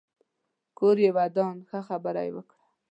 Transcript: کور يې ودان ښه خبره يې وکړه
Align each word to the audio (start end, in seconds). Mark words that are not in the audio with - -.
کور 0.77 0.97
يې 1.03 1.09
ودان 1.17 1.55
ښه 1.69 1.79
خبره 1.87 2.21
يې 2.27 2.31
وکړه 2.35 2.61